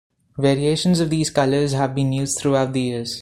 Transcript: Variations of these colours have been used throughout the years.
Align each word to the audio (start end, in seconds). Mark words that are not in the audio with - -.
Variations 0.39 0.99
of 0.99 1.11
these 1.11 1.29
colours 1.29 1.73
have 1.73 1.93
been 1.93 2.11
used 2.11 2.39
throughout 2.39 2.73
the 2.73 2.81
years. 2.81 3.09